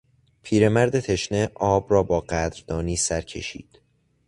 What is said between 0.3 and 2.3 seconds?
پیرمرد تشنه آب را با